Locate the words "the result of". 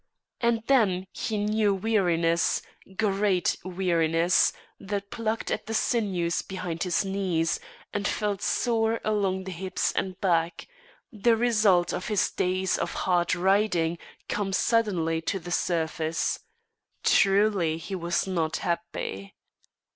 11.13-12.07